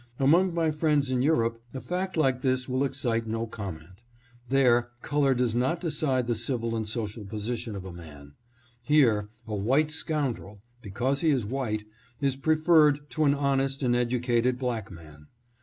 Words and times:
Among 0.17 0.51
my 0.55 0.71
friends 0.71 1.11
in 1.11 1.21
Europe, 1.21 1.61
a 1.75 1.79
fact 1.79 2.17
like 2.17 2.41
this 2.41 2.67
will 2.67 2.83
excite 2.83 3.27
no 3.27 3.45
comment. 3.45 4.01
There, 4.49 4.89
color 5.03 5.35
does 5.35 5.55
not 5.55 5.79
decide 5.79 6.25
the 6.25 6.33
civil 6.33 6.75
and 6.75 6.87
social 6.89 7.23
position 7.23 7.75
of 7.75 7.85
a 7.85 7.93
man. 7.93 8.33
Here, 8.81 9.29
a 9.45 9.53
white 9.53 9.91
scoundrel, 9.91 10.63
be 10.81 10.89
cause 10.89 11.21
he 11.21 11.29
is 11.29 11.45
white, 11.45 11.83
is 12.19 12.35
preferred 12.35 13.11
to 13.11 13.25
an 13.25 13.35
honest 13.35 13.83
and 13.83 13.95
educated 13.95 14.57
black 14.57 14.89
man. 14.89 15.27